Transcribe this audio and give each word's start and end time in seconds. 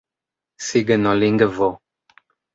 signolingvo 0.67 1.69